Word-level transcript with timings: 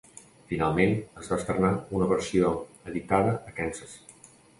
Finalment, 0.51 0.93
es 1.23 1.27
va 1.33 1.37
estrenar 1.41 1.69
una 1.97 2.07
versió 2.13 2.49
editada 2.93 3.37
a 3.53 3.55
Kansas. 3.61 3.95